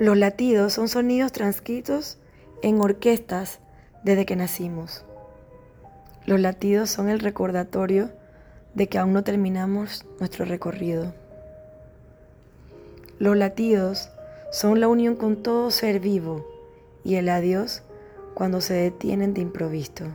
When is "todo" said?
15.42-15.70